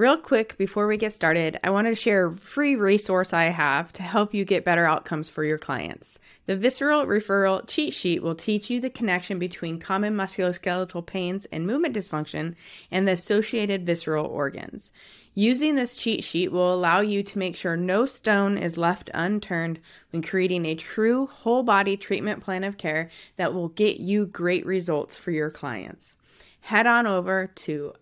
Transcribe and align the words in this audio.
Real 0.00 0.16
quick 0.16 0.56
before 0.56 0.86
we 0.86 0.96
get 0.96 1.12
started, 1.12 1.60
I 1.62 1.68
want 1.68 1.86
to 1.86 1.94
share 1.94 2.28
a 2.28 2.36
free 2.38 2.74
resource 2.74 3.34
I 3.34 3.50
have 3.50 3.92
to 3.92 4.02
help 4.02 4.32
you 4.32 4.46
get 4.46 4.64
better 4.64 4.86
outcomes 4.86 5.28
for 5.28 5.44
your 5.44 5.58
clients. 5.58 6.18
The 6.46 6.56
Visceral 6.56 7.04
Referral 7.04 7.68
Cheat 7.68 7.92
Sheet 7.92 8.22
will 8.22 8.34
teach 8.34 8.70
you 8.70 8.80
the 8.80 8.88
connection 8.88 9.38
between 9.38 9.78
common 9.78 10.16
musculoskeletal 10.16 11.04
pains 11.04 11.46
and 11.52 11.66
movement 11.66 11.94
dysfunction 11.94 12.54
and 12.90 13.06
the 13.06 13.12
associated 13.12 13.84
visceral 13.84 14.24
organs. 14.24 14.90
Using 15.34 15.74
this 15.74 15.94
cheat 15.94 16.24
sheet 16.24 16.50
will 16.50 16.72
allow 16.72 17.00
you 17.00 17.22
to 17.22 17.38
make 17.38 17.54
sure 17.54 17.76
no 17.76 18.06
stone 18.06 18.56
is 18.56 18.78
left 18.78 19.10
unturned 19.12 19.80
when 20.12 20.22
creating 20.22 20.64
a 20.64 20.76
true 20.76 21.26
whole 21.26 21.62
body 21.62 21.98
treatment 21.98 22.42
plan 22.42 22.64
of 22.64 22.78
care 22.78 23.10
that 23.36 23.52
will 23.52 23.68
get 23.68 24.00
you 24.00 24.24
great 24.24 24.64
results 24.64 25.14
for 25.14 25.30
your 25.30 25.50
clients. 25.50 26.16
Head 26.62 26.86
on 26.86 27.06
over 27.06 27.48
to 27.48 27.92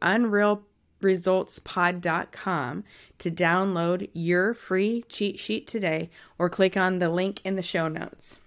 unrealresultspod.com 1.01 2.85
to 3.19 3.31
download 3.31 4.11
your 4.13 4.55
free 4.55 5.05
cheat 5.09 5.39
sheet 5.39 5.67
today 5.67 6.11
or 6.39 6.49
click 6.49 6.77
on 6.77 6.99
the 6.99 7.09
link 7.09 7.41
in 7.45 7.57
the 7.57 7.63
show 7.63 7.89
notes. 7.89 8.41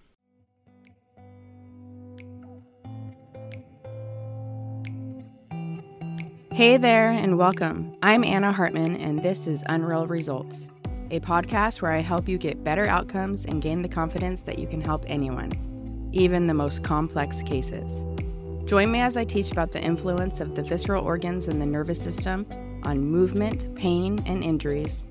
Hey 6.53 6.77
there, 6.77 7.09
and 7.09 7.37
welcome. 7.37 7.95
I'm 8.03 8.25
Anna 8.25 8.51
Hartman, 8.51 8.97
and 8.97 9.23
this 9.23 9.47
is 9.47 9.63
Unreal 9.67 10.05
Results, 10.05 10.69
a 11.09 11.21
podcast 11.21 11.81
where 11.81 11.93
I 11.93 12.01
help 12.01 12.27
you 12.27 12.37
get 12.37 12.63
better 12.63 12.85
outcomes 12.87 13.45
and 13.45 13.61
gain 13.61 13.81
the 13.81 13.87
confidence 13.87 14.41
that 14.43 14.59
you 14.59 14.67
can 14.67 14.81
help 14.81 15.05
anyone, 15.07 16.09
even 16.11 16.47
the 16.47 16.53
most 16.53 16.83
complex 16.83 17.41
cases. 17.41 18.05
Join 18.71 18.89
me 18.89 19.01
as 19.01 19.17
I 19.17 19.25
teach 19.25 19.51
about 19.51 19.73
the 19.73 19.81
influence 19.81 20.39
of 20.39 20.55
the 20.55 20.63
visceral 20.63 21.03
organs 21.03 21.49
and 21.49 21.61
the 21.61 21.65
nervous 21.65 22.01
system 22.01 22.45
on 22.83 23.03
movement, 23.03 23.67
pain, 23.75 24.23
and 24.25 24.41
injuries, 24.41 25.05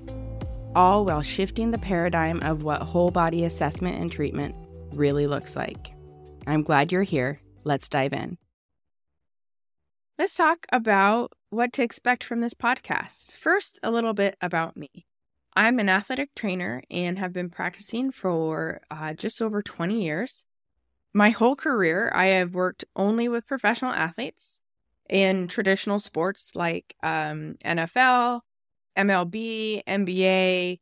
all 0.73 1.05
while 1.05 1.21
shifting 1.21 1.69
the 1.69 1.77
paradigm 1.77 2.41
of 2.41 2.63
what 2.63 2.81
whole 2.81 3.11
body 3.11 3.43
assessment 3.43 4.01
and 4.01 4.11
treatment 4.11 4.55
really 4.93 5.27
looks 5.27 5.55
like. 5.55 5.93
I'm 6.47 6.63
glad 6.63 6.91
you're 6.91 7.03
here. 7.03 7.39
Let's 7.63 7.87
dive 7.87 8.13
in. 8.13 8.39
Let's 10.17 10.33
talk 10.33 10.65
about 10.71 11.33
what 11.51 11.71
to 11.73 11.83
expect 11.83 12.23
from 12.23 12.41
this 12.41 12.55
podcast. 12.55 13.37
First, 13.37 13.79
a 13.83 13.91
little 13.91 14.13
bit 14.13 14.37
about 14.41 14.75
me. 14.75 15.05
I'm 15.55 15.77
an 15.77 15.87
athletic 15.87 16.33
trainer 16.33 16.81
and 16.89 17.19
have 17.19 17.31
been 17.31 17.51
practicing 17.51 18.09
for 18.09 18.81
uh, 18.89 19.13
just 19.13 19.39
over 19.39 19.61
20 19.61 20.03
years. 20.03 20.45
My 21.13 21.29
whole 21.31 21.55
career, 21.55 22.11
I 22.15 22.27
have 22.27 22.53
worked 22.53 22.85
only 22.95 23.27
with 23.27 23.47
professional 23.47 23.91
athletes 23.91 24.61
in 25.09 25.47
traditional 25.47 25.99
sports 25.99 26.55
like 26.55 26.95
um, 27.03 27.55
NFL, 27.65 28.41
MLB, 28.97 29.83
NBA, 29.85 30.79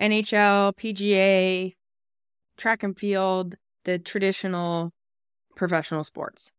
NHL, 0.00 0.74
PGA, 0.76 1.74
track 2.56 2.82
and 2.82 2.96
field, 2.96 3.56
the 3.84 3.98
traditional 3.98 4.92
professional 5.56 6.04
sports. 6.04 6.52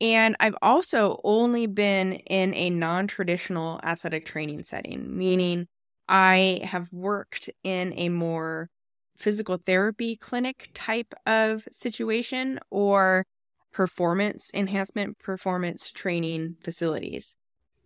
And 0.00 0.36
I've 0.40 0.56
also 0.62 1.20
only 1.24 1.66
been 1.66 2.14
in 2.14 2.54
a 2.54 2.70
non 2.70 3.08
traditional 3.08 3.80
athletic 3.82 4.24
training 4.24 4.64
setting, 4.64 5.16
meaning 5.18 5.66
I 6.08 6.60
have 6.64 6.92
worked 6.92 7.50
in 7.64 7.92
a 7.96 8.08
more 8.08 8.70
physical 9.18 9.56
therapy 9.58 10.16
clinic 10.16 10.70
type 10.74 11.12
of 11.26 11.66
situation 11.70 12.58
or 12.70 13.26
performance 13.72 14.50
enhancement 14.54 15.18
performance 15.18 15.90
training 15.90 16.56
facilities. 16.62 17.34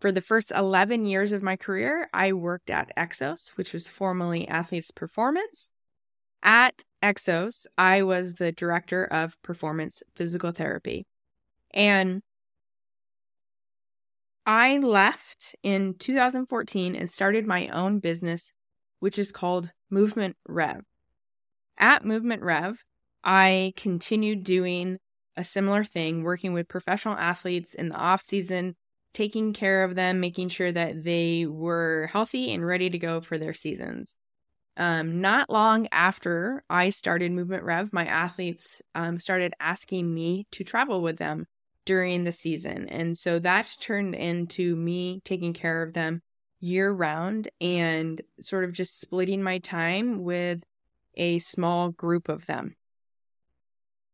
For 0.01 0.13
the 0.13 0.21
first 0.21 0.51
11 0.51 1.07
years 1.07 1.33
of 1.33 1.43
my 1.43 1.57
career, 1.57 2.09
I 2.13 2.33
worked 2.33 2.71
at 2.71 2.91
Exos, 2.97 3.51
which 3.51 3.73
was 3.73 3.89
formerly 3.89 4.49
Athletes 4.49 4.91
Performance. 4.91 5.71
At 6.43 6.83
Exos, 7.03 7.67
I 7.79 8.03
was 8.03 8.35
the 8.35 8.53
director 8.53 9.05
of 9.05 9.41
performance 9.43 10.03
physical 10.15 10.51
therapy. 10.51 11.07
And 11.73 12.23
I 14.45 14.79
left 14.79 15.55
in 15.63 15.95
2014 15.95 16.97
and 16.97 17.09
started 17.09 17.47
my 17.47 17.69
own 17.69 18.01
business, 18.01 18.53
which 18.99 19.19
is 19.19 19.31
called 19.31 19.71
Movement 19.89 20.37
Rev. 20.49 20.83
At 21.79 22.05
Movement 22.05 22.43
Rev, 22.43 22.83
I 23.25 23.73
continued 23.77 24.45
doing 24.45 24.99
a 25.37 25.45
similar 25.45 25.85
thing, 25.85 26.23
working 26.23 26.53
with 26.53 26.69
professional 26.69 27.17
athletes 27.17 27.75
in 27.75 27.89
the 27.89 27.97
off 27.97 28.21
season, 28.21 28.77
taking 29.15 29.53
care 29.53 29.85
of 29.85 29.95
them, 29.95 30.21
making 30.21 30.49
sure 30.49 30.73
that 30.73 31.05
they 31.05 31.47
were 31.47 32.09
healthy 32.13 32.53
and 32.53 32.67
ready 32.67 32.91
to 32.91 32.99
go 32.99 33.21
for 33.21 33.39
their 33.39 33.55
seasons. 33.55 34.17
Um, 34.77 35.21
not 35.21 35.51
long 35.51 35.87
after 35.93 36.65
I 36.71 36.91
started 36.91 37.33
Movement 37.33 37.63
Rev, 37.63 37.93
my 37.93 38.07
athletes 38.07 38.81
um, 38.95 39.19
started 39.19 39.55
asking 39.61 40.13
me 40.13 40.47
to 40.53 40.65
travel 40.65 41.03
with 41.03 41.19
them 41.19 41.47
during 41.85 42.25
the 42.25 42.33
season. 42.33 42.89
And 42.89 43.17
so 43.19 43.39
that 43.41 43.77
turned 43.81 44.15
into 44.15 44.77
me 44.77 45.21
taking 45.25 45.53
care 45.53 45.83
of 45.83 45.93
them 45.93 46.23
year 46.61 46.91
round 46.91 47.49
and 47.61 48.21
sort 48.41 48.65
of 48.65 48.73
just 48.73 49.01
splitting 49.01 49.43
my 49.43 49.59
time 49.59 50.23
with 50.23 50.63
a 51.15 51.39
small 51.39 51.91
group 51.91 52.29
of 52.29 52.47
them. 52.47 52.77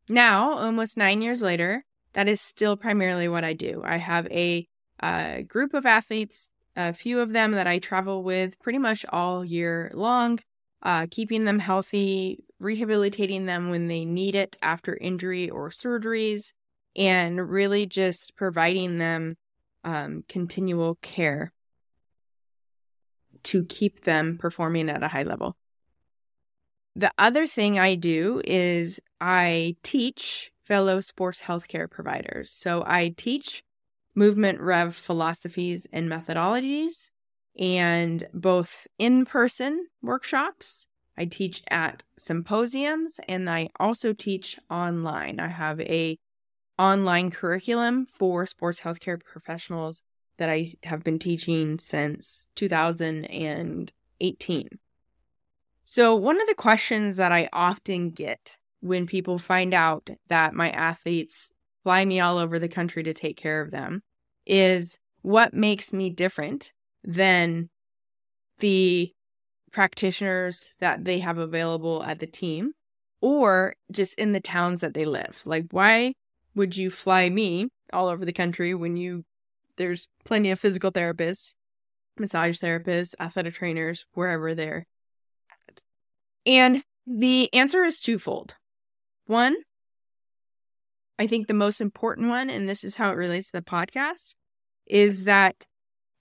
Now, 0.09 0.55
almost 0.55 0.97
nine 0.97 1.21
years 1.21 1.43
later, 1.43 1.85
that 2.15 2.29
is 2.29 2.41
still 2.41 2.77
primarily 2.77 3.29
what 3.29 3.45
I 3.45 3.53
do. 3.53 3.83
I 3.85 3.99
have 3.99 4.27
a 4.29 4.67
uh, 5.01 5.43
group 5.43 5.75
of 5.75 5.87
athletes, 5.87 6.51
a 6.77 6.93
few 6.93 7.21
of 7.21 7.33
them 7.33 7.53
that 7.53 7.67
I 7.67 7.79
travel 7.79 8.23
with 8.23 8.59
pretty 8.61 8.79
much 8.79 9.05
all 9.11 9.45
year 9.45 9.91
long, 9.95 10.41
uh, 10.83 11.07
keeping 11.11 11.45
them 11.45 11.59
healthy, 11.59 12.45
rehabilitating 12.59 13.47
them 13.47 13.71
when 13.71 13.89
they 13.89 14.05
need 14.05 14.35
it 14.35 14.57
after 14.63 14.97
injury 14.97 15.51
or 15.51 15.71
surgeries, 15.71 16.53
and 16.97 17.51
really 17.51 17.87
just 17.87 18.35
providing 18.35 18.99
them 18.99 19.37
um, 19.85 20.25
continual 20.29 20.97
care 20.97 21.53
to 23.45 23.65
keep 23.65 24.01
them 24.01 24.39
performing 24.39 24.91
at 24.91 25.03
a 25.03 25.09
high 25.09 25.23
level. 25.23 25.57
The 26.99 27.13
other 27.17 27.47
thing 27.47 27.79
I 27.79 27.95
do 27.95 28.43
is 28.45 29.01
I 29.21 29.77
teach 29.85 30.51
fellow 30.65 31.01
sports 31.01 31.43
healthcare 31.43 31.89
providers. 31.89 32.51
So 32.51 32.83
I 32.85 33.15
teach 33.17 33.63
movement 34.17 34.61
rev 34.61 34.97
philosophies 34.97 35.87
and 35.93 36.11
methodologies 36.11 37.11
and 37.57 38.25
both 38.35 38.89
in 38.99 39.27
person 39.27 39.87
workshops. 40.03 40.89
I 41.17 41.27
teach 41.27 41.63
at 41.71 42.03
symposiums 42.19 43.21
and 43.29 43.49
I 43.49 43.69
also 43.79 44.13
teach 44.13 44.59
online. 44.69 45.39
I 45.39 45.47
have 45.47 45.81
a 45.83 46.19
online 46.81 47.31
curriculum 47.31 48.07
for 48.07 48.45
sports 48.45 48.81
healthcare 48.81 49.23
professionals 49.23 50.03
that 50.39 50.51
I 50.51 50.73
have 50.83 51.05
been 51.05 51.21
teaching 51.21 51.79
since 51.79 52.49
2018. 52.57 54.69
So, 55.91 56.15
one 56.15 56.39
of 56.39 56.47
the 56.47 56.55
questions 56.55 57.17
that 57.17 57.33
I 57.33 57.49
often 57.51 58.11
get 58.11 58.59
when 58.81 59.07
people 59.07 59.39
find 59.39 59.73
out 59.73 60.11
that 60.29 60.53
my 60.53 60.69
athletes 60.69 61.51
fly 61.83 62.05
me 62.05 62.21
all 62.21 62.37
over 62.37 62.59
the 62.59 62.69
country 62.69 63.03
to 63.05 63.15
take 63.15 63.39
care 63.39 63.63
of 63.63 63.71
them 63.71 64.03
is 64.45 64.99
what 65.23 65.55
makes 65.55 65.91
me 65.91 66.11
different 66.11 66.75
than 67.05 67.71
the 68.59 69.15
practitioners 69.73 70.75
that 70.79 71.07
they 71.07 71.21
have 71.21 71.39
available 71.39 72.03
at 72.03 72.19
the 72.19 72.27
team 72.27 72.73
or 73.23 73.75
just 73.91 74.19
in 74.19 74.33
the 74.33 74.41
towns 74.41 74.83
that 74.83 74.93
they 74.93 75.07
live. 75.07 75.41
Like, 75.47 75.69
why 75.71 76.13
would 76.55 76.77
you 76.77 76.91
fly 76.91 77.31
me 77.31 77.71
all 77.95 78.09
over 78.09 78.27
the 78.27 78.33
country 78.35 78.75
when 78.75 78.99
you 78.99 79.25
there's 79.79 80.07
plenty 80.27 80.51
of 80.51 80.61
physical 80.61 80.93
therapists, 80.93 81.55
massage 82.19 82.59
therapists, 82.59 83.15
athletic 83.19 83.55
trainers, 83.55 84.05
wherever 84.13 84.55
they're? 84.55 84.85
And 86.49 86.83
the 87.07 87.53
answer 87.53 87.85
is 87.85 88.01
twofold. 88.01 88.55
One, 89.27 89.55
I 91.19 91.27
think 91.27 91.47
the 91.47 91.53
most 91.55 91.83
important 91.83 92.31
one, 92.31 92.49
and 92.49 92.67
this 92.67 92.85
is 92.85 92.97
how 92.97 93.13
it 93.13 93.17
relates 93.17 93.51
to 93.51 93.59
the 93.59 93.63
podcast, 93.63 94.35
is 94.87 95.25
that 95.25 95.67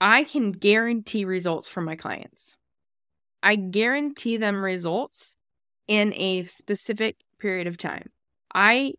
I 0.02 0.24
can 0.24 0.52
guarantee 0.52 1.24
results 1.24 1.66
for 1.66 1.80
my 1.80 1.96
clients. 1.96 2.58
I 3.42 3.56
guarantee 3.56 4.36
them 4.36 4.62
results 4.62 5.36
in 5.86 6.12
a 6.14 6.44
specific 6.44 7.16
period 7.38 7.66
of 7.66 7.78
time. 7.78 8.10
I 8.54 8.94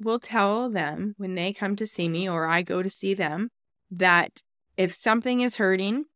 will 0.00 0.18
tell 0.18 0.70
them 0.70 1.14
when 1.18 1.36
they 1.36 1.52
come 1.52 1.76
to 1.76 1.86
see 1.86 2.08
me 2.08 2.28
or 2.28 2.48
I 2.48 2.62
go 2.62 2.82
to 2.82 2.90
see 2.90 3.14
them 3.14 3.50
that 3.92 4.42
if 4.76 4.92
something 4.92 5.40
is 5.40 5.56
hurting, 5.56 6.06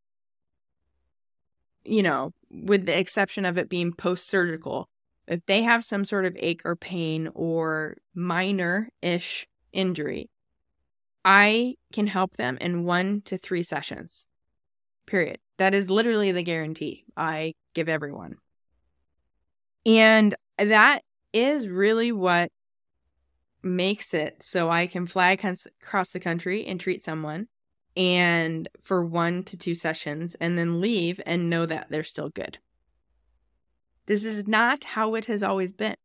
you 1.88 2.02
know, 2.02 2.32
with 2.50 2.87
the 2.87 2.99
exception 2.99 3.44
of 3.44 3.58
it 3.58 3.69
being 3.69 3.93
post 3.93 4.29
surgical, 4.29 4.88
if 5.26 5.44
they 5.46 5.62
have 5.62 5.85
some 5.85 6.05
sort 6.05 6.25
of 6.25 6.37
ache 6.38 6.62
or 6.64 6.76
pain 6.76 7.29
or 7.35 7.96
minor 8.14 8.90
ish 9.02 9.46
injury, 9.73 10.31
I 11.25 11.75
can 11.93 12.06
help 12.06 12.37
them 12.37 12.58
in 12.61 12.85
one 12.85 13.23
to 13.23 13.37
three 13.37 13.62
sessions. 13.62 14.26
period. 15.06 15.38
That 15.56 15.75
is 15.75 15.90
literally 15.90 16.32
the 16.32 16.43
guarantee 16.43 17.05
I 17.17 17.55
give 17.75 17.88
everyone. 17.88 18.37
And 19.87 20.35
that 20.58 21.02
is 21.32 21.69
really 21.69 22.12
what 22.12 22.50
makes 23.62 24.14
it 24.14 24.43
so 24.43 24.70
I 24.70 24.87
can 24.87 25.06
fly 25.06 25.32
across 25.32 26.12
the 26.12 26.20
country 26.20 26.67
and 26.67 26.79
treat 26.79 27.02
someone 27.02 27.49
and 27.98 28.68
for 28.84 29.04
one 29.04 29.42
to 29.42 29.56
two 29.56 29.74
sessions 29.74 30.36
and 30.36 30.56
then 30.56 30.80
leave 30.80 31.20
and 31.26 31.50
know 31.50 31.66
that 31.66 31.88
they're 31.90 32.04
still 32.04 32.28
good. 32.28 32.58
This 34.06 34.24
is 34.24 34.46
not 34.46 34.84
how 34.84 35.16
it 35.16 35.24
has 35.24 35.42
always 35.42 35.72
been. 35.72 35.96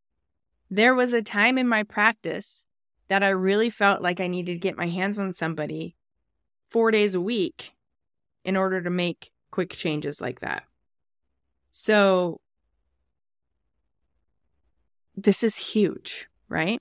There 0.71 0.95
was 0.95 1.13
a 1.13 1.21
time 1.21 1.59
in 1.59 1.67
my 1.67 1.83
practice 1.83 2.65
that 3.09 3.21
I 3.21 3.29
really 3.29 3.69
felt 3.69 4.01
like 4.01 4.19
I 4.19 4.27
needed 4.27 4.53
to 4.53 4.59
get 4.59 4.75
my 4.75 4.87
hands 4.87 5.19
on 5.19 5.35
somebody 5.35 5.95
four 6.71 6.89
days 6.89 7.13
a 7.13 7.21
week 7.21 7.73
in 8.43 8.57
order 8.57 8.81
to 8.81 8.89
make 8.89 9.31
quick 9.51 9.69
changes 9.69 10.19
like 10.19 10.39
that. 10.39 10.63
So, 11.71 12.41
this 15.15 15.43
is 15.43 15.55
huge, 15.55 16.27
right? 16.49 16.79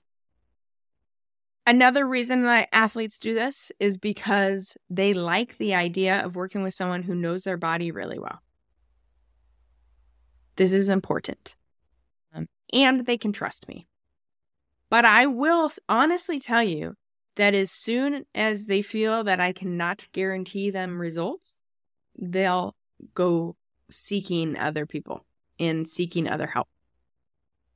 Another 1.65 2.05
reason 2.05 2.43
that 2.43 2.67
athletes 2.73 3.19
do 3.19 3.33
this 3.33 3.71
is 3.79 3.97
because 3.97 4.75
they 4.89 5.13
like 5.13 5.57
the 5.57 5.73
idea 5.73 6.19
of 6.19 6.35
working 6.35 6.61
with 6.61 6.73
someone 6.73 7.03
who 7.03 7.15
knows 7.15 7.43
their 7.43 7.57
body 7.57 7.91
really 7.91 8.19
well. 8.19 8.41
This 10.57 10.73
is 10.73 10.89
important. 10.89 11.55
Um, 12.35 12.47
and 12.73 13.05
they 13.05 13.17
can 13.17 13.31
trust 13.31 13.67
me. 13.69 13.87
But 14.89 15.05
I 15.05 15.25
will 15.25 15.71
honestly 15.87 16.39
tell 16.39 16.63
you 16.63 16.95
that 17.37 17.55
as 17.55 17.71
soon 17.71 18.25
as 18.35 18.65
they 18.65 18.81
feel 18.81 19.23
that 19.23 19.39
I 19.39 19.53
cannot 19.53 20.07
guarantee 20.11 20.69
them 20.69 20.99
results, 20.99 21.55
they'll 22.17 22.75
go 23.13 23.55
seeking 23.89 24.57
other 24.57 24.85
people 24.85 25.25
and 25.59 25.87
seeking 25.87 26.27
other 26.27 26.45
help. 26.45 26.67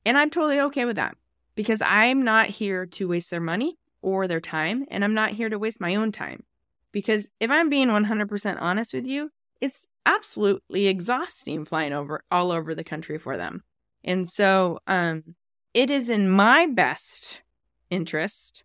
And 0.04 0.18
I'm 0.18 0.30
totally 0.30 0.60
okay 0.60 0.84
with 0.84 0.96
that 0.96 1.16
because 1.58 1.82
I'm 1.82 2.22
not 2.22 2.50
here 2.50 2.86
to 2.86 3.08
waste 3.08 3.32
their 3.32 3.40
money 3.40 3.78
or 4.00 4.28
their 4.28 4.40
time, 4.40 4.84
and 4.92 5.02
I'm 5.02 5.12
not 5.12 5.32
here 5.32 5.48
to 5.48 5.58
waste 5.58 5.80
my 5.80 5.96
own 5.96 6.12
time. 6.12 6.44
Because 6.92 7.30
if 7.40 7.50
I'm 7.50 7.68
being 7.68 7.88
100% 7.88 8.58
honest 8.60 8.94
with 8.94 9.08
you, 9.08 9.32
it's 9.60 9.88
absolutely 10.06 10.86
exhausting 10.86 11.64
flying 11.64 11.92
over 11.92 12.22
all 12.30 12.52
over 12.52 12.76
the 12.76 12.84
country 12.84 13.18
for 13.18 13.36
them. 13.36 13.64
And 14.04 14.28
so 14.28 14.78
um, 14.86 15.34
it 15.74 15.90
is 15.90 16.08
in 16.08 16.30
my 16.30 16.66
best 16.66 17.42
interest 17.90 18.62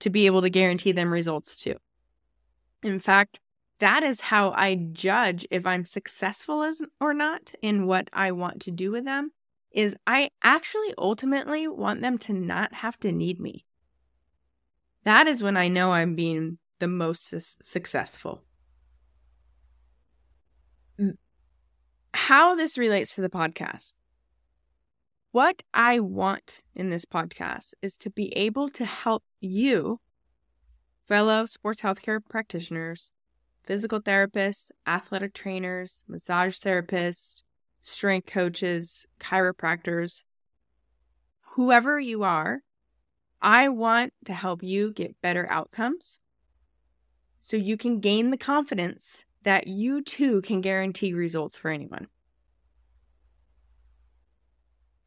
to 0.00 0.10
be 0.10 0.26
able 0.26 0.42
to 0.42 0.50
guarantee 0.50 0.90
them 0.90 1.12
results 1.12 1.56
too. 1.56 1.76
In 2.82 2.98
fact, 2.98 3.38
that 3.78 4.02
is 4.02 4.20
how 4.20 4.50
I 4.50 4.74
judge 4.90 5.46
if 5.52 5.64
I'm 5.64 5.84
successful 5.84 6.64
as 6.64 6.82
or 7.00 7.14
not 7.14 7.54
in 7.62 7.86
what 7.86 8.10
I 8.12 8.32
want 8.32 8.62
to 8.62 8.72
do 8.72 8.90
with 8.90 9.04
them 9.04 9.30
is 9.76 9.94
I 10.06 10.30
actually 10.42 10.94
ultimately 10.96 11.68
want 11.68 12.00
them 12.00 12.16
to 12.18 12.32
not 12.32 12.72
have 12.72 12.98
to 13.00 13.12
need 13.12 13.38
me. 13.38 13.66
That 15.04 15.28
is 15.28 15.42
when 15.42 15.56
I 15.56 15.68
know 15.68 15.92
I'm 15.92 16.16
being 16.16 16.58
the 16.78 16.88
most 16.88 17.28
su- 17.28 17.38
successful. 17.60 18.42
How 22.14 22.56
this 22.56 22.78
relates 22.78 23.14
to 23.16 23.20
the 23.20 23.28
podcast. 23.28 23.94
What 25.30 25.62
I 25.74 26.00
want 26.00 26.62
in 26.74 26.88
this 26.88 27.04
podcast 27.04 27.74
is 27.82 27.98
to 27.98 28.10
be 28.10 28.34
able 28.34 28.70
to 28.70 28.86
help 28.86 29.22
you, 29.40 30.00
fellow 31.06 31.44
sports 31.44 31.82
healthcare 31.82 32.20
practitioners, 32.26 33.12
physical 33.66 34.00
therapists, 34.00 34.70
athletic 34.86 35.34
trainers, 35.34 36.02
massage 36.08 36.56
therapists, 36.58 37.42
strength 37.86 38.26
coaches, 38.26 39.06
chiropractors, 39.20 40.24
whoever 41.52 41.98
you 41.98 42.24
are, 42.24 42.62
I 43.40 43.68
want 43.68 44.12
to 44.24 44.34
help 44.34 44.62
you 44.62 44.92
get 44.92 45.20
better 45.22 45.46
outcomes 45.48 46.20
so 47.40 47.56
you 47.56 47.76
can 47.76 48.00
gain 48.00 48.30
the 48.30 48.36
confidence 48.36 49.24
that 49.44 49.68
you 49.68 50.02
too 50.02 50.42
can 50.42 50.60
guarantee 50.60 51.12
results 51.12 51.56
for 51.56 51.70
anyone. 51.70 52.08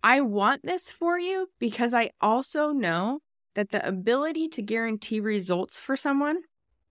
I 0.02 0.22
want 0.22 0.64
this 0.64 0.90
for 0.90 1.20
you 1.20 1.50
because 1.60 1.94
I 1.94 2.12
also 2.22 2.72
know 2.72 3.20
that 3.56 3.72
the 3.72 3.86
ability 3.86 4.48
to 4.50 4.62
guarantee 4.62 5.20
results 5.20 5.78
for 5.78 5.98
someone, 5.98 6.44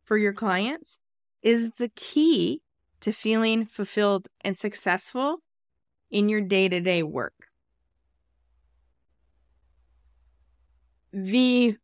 for 0.05 0.19
your 0.19 0.35
clients, 0.35 0.99
is 1.40 1.70
the 1.79 1.88
key 1.88 2.61
to 3.00 3.12
feeling 3.12 3.64
fulfilled 3.64 4.29
and 4.43 4.56
successful 4.56 5.38
in 6.10 6.28
your 6.28 6.40
day 6.40 6.69
to 6.69 6.81
day 6.81 7.02
work. 7.02 7.34
The 11.12 11.76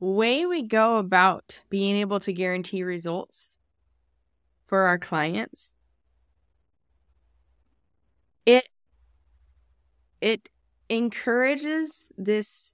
way 0.00 0.46
we 0.46 0.62
go 0.62 0.98
about 0.98 1.62
being 1.70 1.96
able 1.96 2.20
to 2.20 2.32
guarantee 2.32 2.82
results 2.82 3.58
for 4.66 4.82
our 4.82 4.98
clients 4.98 5.72
it 8.46 8.68
it 10.20 10.48
encourages 10.88 12.10
this 12.18 12.72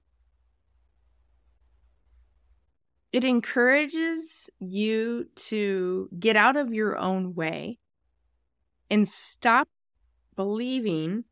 it 3.12 3.24
encourages 3.24 4.48
you 4.60 5.28
to 5.34 6.08
get 6.18 6.36
out 6.36 6.56
of 6.56 6.72
your 6.72 6.96
own 6.98 7.34
way 7.34 7.78
and 8.90 9.08
stop 9.08 9.68
believing 10.40 11.22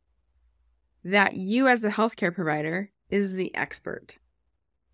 that 1.02 1.32
you, 1.32 1.66
as 1.66 1.82
a 1.82 1.88
healthcare 1.88 2.34
provider, 2.34 2.90
is 3.08 3.32
the 3.32 3.54
expert. 3.54 4.18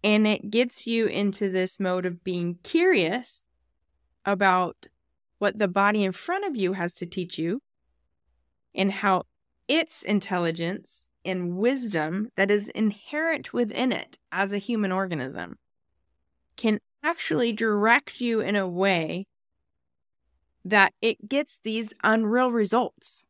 And 0.05 0.25
it 0.25 0.53
gets 0.53 0.87
you 0.87 1.07
into 1.07 1.51
this 1.51 1.81
mode 1.81 2.07
of 2.07 2.23
being 2.23 2.61
curious 2.63 3.43
about 4.25 4.87
what 5.39 5.59
the 5.59 5.67
body 5.67 6.05
in 6.05 6.13
front 6.13 6.45
of 6.45 6.55
you 6.55 6.75
has 6.75 6.95
to 6.95 7.07
teach 7.07 7.39
you 7.39 7.61
and 8.73 8.93
how 8.93 9.25
its 9.67 10.05
intelligence 10.05 11.11
and 11.25 11.57
wisdom 11.57 12.29
that 12.37 12.53
is 12.53 12.69
inherent 12.69 13.53
within 13.53 13.91
it 13.91 14.17
as 14.31 14.53
a 14.53 14.59
human 14.59 14.93
organism 14.93 15.59
can 16.57 16.79
actually 17.03 17.53
direct 17.53 18.21
you 18.21 18.39
in 18.39 18.55
a 18.55 18.69
way 18.69 19.27
that 20.65 20.95
it 21.03 21.29
gets 21.29 21.59
these 21.65 21.93
unreal 22.05 22.53
results. 22.53 23.27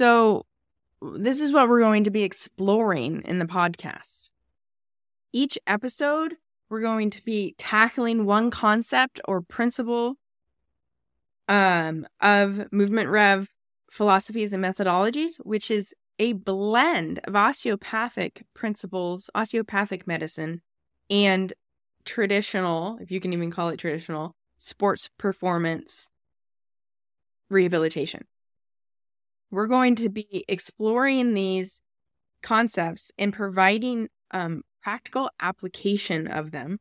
So, 0.00 0.46
this 1.02 1.42
is 1.42 1.52
what 1.52 1.68
we're 1.68 1.80
going 1.80 2.04
to 2.04 2.10
be 2.10 2.22
exploring 2.22 3.20
in 3.26 3.38
the 3.38 3.44
podcast. 3.44 4.30
Each 5.30 5.58
episode, 5.66 6.36
we're 6.70 6.80
going 6.80 7.10
to 7.10 7.22
be 7.22 7.54
tackling 7.58 8.24
one 8.24 8.50
concept 8.50 9.20
or 9.26 9.42
principle 9.42 10.14
um, 11.48 12.06
of 12.18 12.72
movement 12.72 13.10
rev 13.10 13.50
philosophies 13.90 14.54
and 14.54 14.64
methodologies, 14.64 15.36
which 15.44 15.70
is 15.70 15.92
a 16.18 16.32
blend 16.32 17.20
of 17.24 17.36
osteopathic 17.36 18.46
principles, 18.54 19.28
osteopathic 19.34 20.06
medicine, 20.06 20.62
and 21.10 21.52
traditional, 22.06 22.96
if 23.02 23.10
you 23.10 23.20
can 23.20 23.34
even 23.34 23.50
call 23.50 23.68
it 23.68 23.76
traditional, 23.76 24.34
sports 24.56 25.10
performance 25.18 26.08
rehabilitation. 27.50 28.24
We're 29.50 29.66
going 29.66 29.96
to 29.96 30.08
be 30.08 30.44
exploring 30.48 31.34
these 31.34 31.80
concepts 32.42 33.10
and 33.18 33.32
providing 33.32 34.08
um, 34.30 34.62
practical 34.82 35.30
application 35.40 36.26
of 36.26 36.52
them 36.52 36.78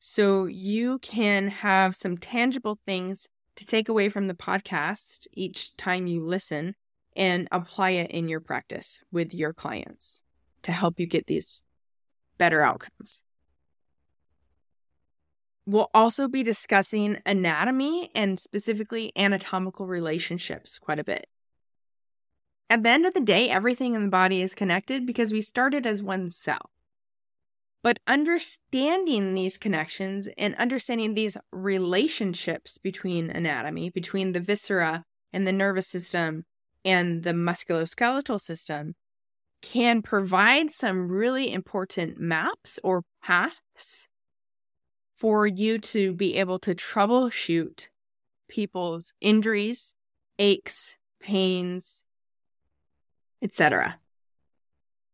so 0.00 0.46
you 0.46 0.98
can 0.98 1.48
have 1.48 1.94
some 1.94 2.18
tangible 2.18 2.76
things 2.84 3.28
to 3.54 3.66
take 3.66 3.88
away 3.88 4.08
from 4.08 4.26
the 4.26 4.34
podcast 4.34 5.26
each 5.32 5.76
time 5.76 6.06
you 6.06 6.26
listen 6.26 6.74
and 7.14 7.46
apply 7.52 7.90
it 7.90 8.10
in 8.10 8.28
your 8.28 8.40
practice 8.40 9.00
with 9.12 9.34
your 9.34 9.52
clients 9.52 10.22
to 10.62 10.72
help 10.72 10.98
you 10.98 11.06
get 11.06 11.26
these 11.26 11.62
better 12.38 12.62
outcomes. 12.62 13.22
We'll 15.66 15.90
also 15.94 16.26
be 16.26 16.42
discussing 16.42 17.18
anatomy 17.24 18.10
and 18.14 18.40
specifically 18.40 19.12
anatomical 19.14 19.86
relationships 19.86 20.78
quite 20.78 20.98
a 20.98 21.04
bit. 21.04 21.28
At 22.72 22.82
the 22.84 22.88
end 22.88 23.04
of 23.04 23.12
the 23.12 23.20
day, 23.20 23.50
everything 23.50 23.92
in 23.92 24.04
the 24.04 24.08
body 24.08 24.40
is 24.40 24.54
connected 24.54 25.04
because 25.04 25.30
we 25.30 25.42
started 25.42 25.86
as 25.86 26.02
one 26.02 26.30
cell. 26.30 26.70
But 27.82 27.98
understanding 28.06 29.34
these 29.34 29.58
connections 29.58 30.26
and 30.38 30.54
understanding 30.54 31.12
these 31.12 31.36
relationships 31.52 32.78
between 32.78 33.28
anatomy, 33.28 33.90
between 33.90 34.32
the 34.32 34.40
viscera 34.40 35.04
and 35.34 35.46
the 35.46 35.52
nervous 35.52 35.86
system 35.86 36.46
and 36.82 37.24
the 37.24 37.32
musculoskeletal 37.32 38.40
system, 38.40 38.94
can 39.60 40.00
provide 40.00 40.70
some 40.70 41.08
really 41.10 41.52
important 41.52 42.18
maps 42.18 42.80
or 42.82 43.04
paths 43.22 44.08
for 45.14 45.46
you 45.46 45.78
to 45.78 46.14
be 46.14 46.36
able 46.36 46.58
to 46.60 46.74
troubleshoot 46.74 47.88
people's 48.48 49.12
injuries, 49.20 49.94
aches, 50.38 50.96
pains, 51.20 52.06
etc. 53.42 53.98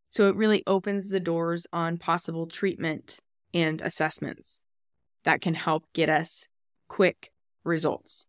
So 0.09 0.27
it 0.27 0.35
really 0.35 0.63
opens 0.65 1.09
the 1.09 1.19
doors 1.19 1.67
on 1.73 1.97
possible 1.97 2.47
treatment 2.47 3.19
and 3.53 3.81
assessments 3.81 4.63
that 5.23 5.41
can 5.41 5.53
help 5.53 5.85
get 5.93 6.09
us 6.09 6.47
quick 6.87 7.31
results. 7.63 8.27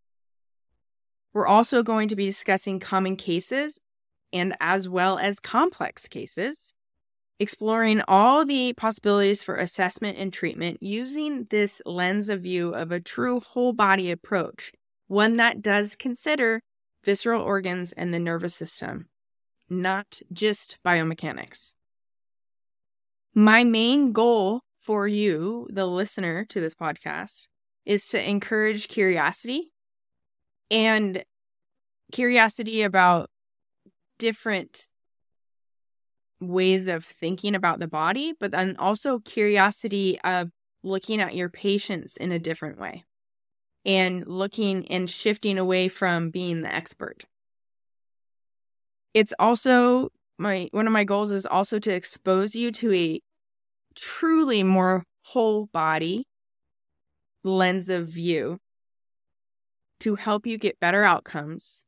We're 1.33 1.47
also 1.47 1.83
going 1.83 2.09
to 2.09 2.17
be 2.17 2.27
discussing 2.27 2.81
common 2.81 3.17
cases 3.17 3.79
and 4.33 4.57
as 4.61 4.89
well 4.89 5.19
as 5.19 5.41
complex 5.41 6.09
cases, 6.09 6.73
exploring 7.39 8.03
all 8.07 8.45
the 8.45 8.73
possibilities 8.75 9.43
for 9.43 9.57
assessment 9.57 10.19
and 10.19 10.33
treatment 10.33 10.83
using 10.83 11.47
this 11.51 11.81
lens 11.87 12.29
of 12.29 12.43
view 12.43 12.75
of 12.75 12.93
a 12.93 13.01
true 13.01 13.41
whole 13.41 13.73
body 13.73 14.11
approach, 14.11 14.73
one 15.07 15.37
that 15.37 15.63
does 15.63 15.97
consider 15.97 16.63
visceral 17.05 17.43
organs 17.43 17.93
and 17.93 18.13
the 18.13 18.19
nervous 18.19 18.55
system, 18.55 19.07
not 19.71 20.21
just 20.33 20.79
biomechanics. 20.85 21.75
My 23.35 23.63
main 23.65 24.13
goal 24.13 24.63
for 24.81 25.07
you, 25.07 25.69
the 25.71 25.87
listener 25.87 26.45
to 26.47 26.61
this 26.61 26.75
podcast, 26.75 27.47
is 27.87 28.09
to 28.09 28.29
encourage 28.29 28.89
curiosity 28.89 29.73
and 30.71 31.25
curiosity 32.13 32.83
about 32.83 33.31
different 34.19 34.89
ways 36.41 36.89
of 36.89 37.05
thinking 37.05 37.55
about 37.55 37.79
the 37.79 37.87
body, 37.87 38.35
but 38.39 38.51
then 38.51 38.77
also 38.79 39.19
curiosity 39.21 40.19
of 40.25 40.51
looking 40.83 41.21
at 41.21 41.35
your 41.35 41.49
patients 41.49 42.17
in 42.17 42.33
a 42.33 42.39
different 42.39 42.79
way 42.79 43.05
and 43.85 44.27
looking 44.27 44.87
and 44.89 45.09
shifting 45.09 45.59
away 45.59 45.89
from 45.89 46.31
being 46.31 46.63
the 46.63 46.75
expert. 46.75 47.25
It's 49.15 49.33
also 49.39 50.11
my 50.39 50.69
one 50.73 50.87
of 50.87 50.93
my 50.93 51.05
goals 51.05 51.33
is 51.33 51.47
also 51.47 51.79
to 51.79 51.93
expose 51.93 52.55
you 52.55 52.73
to 52.73 52.93
a 52.95 53.21
truly 53.95 54.63
more 54.63 55.05
whole 55.23 55.67
body 55.67 56.27
lens 57.43 57.89
of 57.89 58.09
view 58.09 58.59
to 60.01 60.15
help 60.15 60.47
you 60.47 60.59
get 60.59 60.81
better 60.81 61.05
outcomes 61.05 61.85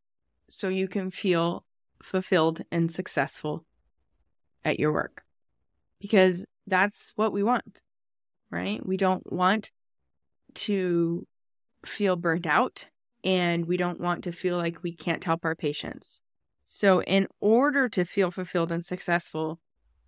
so 0.49 0.69
you 0.69 0.87
can 0.87 1.11
feel 1.11 1.65
fulfilled 2.03 2.63
and 2.71 2.91
successful 2.91 3.65
at 4.65 4.79
your 4.79 4.93
work. 4.93 5.23
Because 6.01 6.45
that's 6.67 7.13
what 7.17 7.33
we 7.33 7.43
want, 7.43 7.81
right? 8.51 8.85
We 8.85 8.97
don't 8.97 9.31
want 9.33 9.71
to 10.55 11.27
feel 11.87 12.17
burnt 12.17 12.47
out 12.47 12.89
and 13.25 13.67
we 13.67 13.77
don't 13.77 14.01
want 14.01 14.25
to 14.25 14.33
feel 14.33 14.57
like 14.57 14.83
we 14.83 14.93
can't 14.93 15.25
help 15.25 15.45
our 15.45 15.55
patients. 15.55 16.21
So, 16.75 17.03
in 17.03 17.29
order 17.39 17.87
to 17.91 18.07
feel 18.07 18.31
fulfilled 18.31 18.73
and 18.73 18.83
successful, 18.83 19.61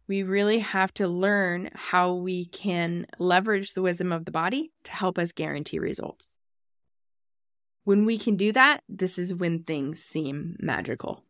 we 0.08 0.22
really 0.22 0.60
have 0.60 0.94
to 0.94 1.06
learn 1.06 1.68
how 1.74 2.14
we 2.14 2.46
can 2.46 3.06
leverage 3.18 3.74
the 3.74 3.82
wisdom 3.82 4.12
of 4.12 4.24
the 4.24 4.30
body 4.30 4.72
to 4.84 4.90
help 4.90 5.18
us 5.18 5.30
guarantee 5.32 5.78
results. 5.78 6.38
When 7.84 8.06
we 8.06 8.16
can 8.16 8.36
do 8.36 8.50
that, 8.52 8.82
this 8.88 9.18
is 9.18 9.34
when 9.34 9.64
things 9.64 10.02
seem 10.02 10.56
magical 10.58 11.22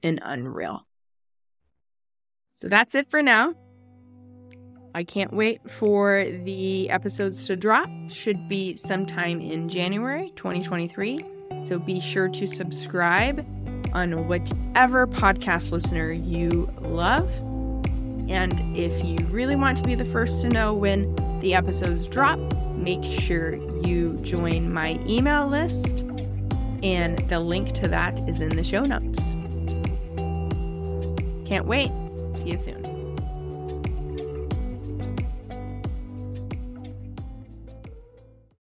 and 0.00 0.20
unreal. 0.22 0.86
So 2.52 2.68
that's 2.68 2.94
it 2.94 3.10
for 3.10 3.22
now. 3.22 3.52
I 4.94 5.02
can't 5.02 5.32
wait 5.32 5.68
for 5.68 6.24
the 6.24 6.88
episodes 6.90 7.48
to 7.48 7.56
drop. 7.56 7.90
Should 8.06 8.48
be 8.48 8.76
sometime 8.76 9.40
in 9.40 9.68
January 9.68 10.32
2023. 10.36 11.20
So 11.64 11.80
be 11.80 11.98
sure 11.98 12.28
to 12.28 12.46
subscribe 12.46 13.44
on 13.96 14.28
whatever 14.28 15.06
podcast 15.06 15.72
listener 15.72 16.12
you 16.12 16.70
love. 16.82 17.34
And 18.28 18.76
if 18.76 19.02
you 19.02 19.16
really 19.28 19.56
want 19.56 19.78
to 19.78 19.84
be 19.84 19.94
the 19.94 20.04
first 20.04 20.42
to 20.42 20.50
know 20.50 20.74
when 20.74 21.14
the 21.40 21.54
episodes 21.54 22.06
drop, 22.06 22.38
make 22.74 23.02
sure 23.02 23.54
you 23.86 24.18
join 24.18 24.70
my 24.70 25.00
email 25.06 25.46
list. 25.46 26.02
And 26.82 27.18
the 27.30 27.40
link 27.40 27.72
to 27.72 27.88
that 27.88 28.18
is 28.28 28.42
in 28.42 28.54
the 28.54 28.64
show 28.64 28.82
notes. 28.82 29.34
Can't 31.48 31.64
wait. 31.64 31.90
See 32.34 32.50
you 32.50 32.58
soon. 32.58 32.85